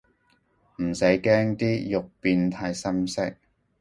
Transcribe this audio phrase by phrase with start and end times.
[0.81, 3.35] 唔使驚啲肉變太深色